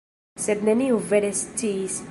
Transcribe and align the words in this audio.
Sed 0.45 0.63
neniu 0.69 0.99
vere 1.13 1.33
sciis. 1.43 2.03